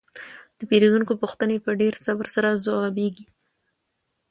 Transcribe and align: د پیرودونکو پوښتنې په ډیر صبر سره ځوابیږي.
د 0.57 0.59
پیرودونکو 0.69 1.13
پوښتنې 1.21 1.57
په 1.65 1.69
ډیر 1.81 1.93
صبر 2.05 2.25
سره 2.35 2.59
ځوابیږي. 2.65 3.25